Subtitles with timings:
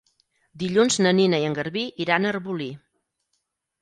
[0.61, 2.71] Dilluns na Nina i en Garbí iran a Arbolí.